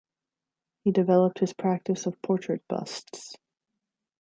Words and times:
He 0.83 0.89
developed 0.91 1.37
his 1.37 1.53
practise 1.53 2.07
of 2.07 2.19
portrait 2.23 2.67
busts. 2.67 3.35